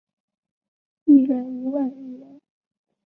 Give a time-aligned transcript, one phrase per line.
[1.05, 2.41] 一人一万日元